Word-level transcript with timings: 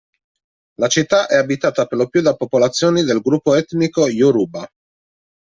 La 0.79 0.87
città 0.87 1.27
è 1.27 1.35
abitata 1.37 1.85
per 1.85 1.95
lo 1.99 2.07
più 2.09 2.21
da 2.23 2.33
popolazioni 2.35 3.03
del 3.03 3.19
gruppo 3.21 3.53
etnico 3.53 4.07
Yoruba. 4.09 4.67